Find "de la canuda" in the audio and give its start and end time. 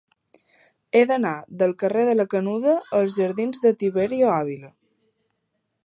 2.09-2.73